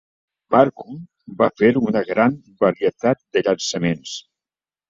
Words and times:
Marcum 0.53 1.03
va 1.41 1.49
fer 1.63 1.69
una 1.91 2.03
gran 2.13 2.39
varietat 2.65 3.23
de 3.37 3.45
llançaments. 3.49 4.19